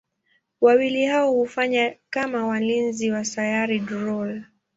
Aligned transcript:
Wawili 0.61 1.05
hao 1.05 1.31
hufanya 1.31 1.95
kama 2.09 2.45
walinzi 2.47 3.11
wa 3.11 3.25
Sayari 3.25 3.79
Drool. 3.79 4.41